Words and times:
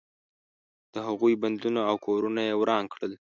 د 0.93 0.95
هغوی 1.07 1.33
بندونه 1.41 1.79
او 1.89 1.95
کورونه 2.05 2.41
یې 2.47 2.53
وران 2.59 2.83
کړل. 2.93 3.13